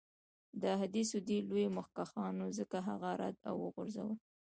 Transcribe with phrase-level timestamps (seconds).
[0.61, 4.11] د احادیثو دې لویو مخکښانو ځکه هغه رد او وغورځول.